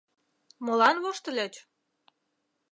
Молан 0.65 0.95
воштыльыч? 1.03 1.53